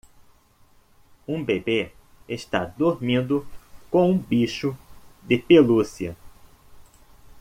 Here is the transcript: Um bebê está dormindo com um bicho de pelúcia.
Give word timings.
Um 1.27 1.43
bebê 1.45 1.91
está 2.27 2.65
dormindo 2.65 3.45
com 3.91 4.09
um 4.09 4.17
bicho 4.17 4.75
de 5.21 5.37
pelúcia. 5.37 6.17